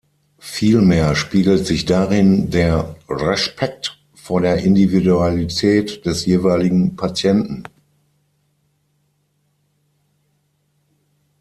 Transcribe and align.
Vielmehr 0.39 1.13
spiegelt 1.15 1.67
sich 1.67 1.85
darin 1.85 2.49
der 2.49 2.95
Respekt 3.07 4.03
vor 4.15 4.41
der 4.41 4.57
Individualität 4.57 6.07
des 6.07 6.25
jeweiligen 6.25 6.95
Patienten. 6.95 7.65